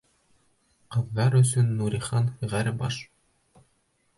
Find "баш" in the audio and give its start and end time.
2.81-2.99